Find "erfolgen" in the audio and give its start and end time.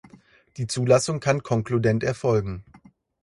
2.03-2.65